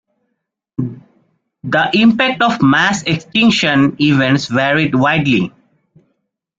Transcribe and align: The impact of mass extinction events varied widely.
The 1.63 1.91
impact 1.93 2.41
of 2.41 2.59
mass 2.63 3.03
extinction 3.03 3.97
events 3.99 4.47
varied 4.47 4.95
widely. 4.95 5.53